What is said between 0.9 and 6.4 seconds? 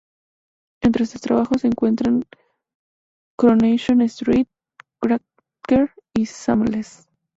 sus trabajos se encuentran: Coronation Street, Cracker y